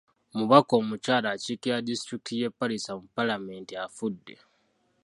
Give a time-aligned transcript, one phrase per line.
[0.33, 4.35] Omubaka omukyala akiiririra disitulikiti y'e Palisa mu Paalamenti afudde.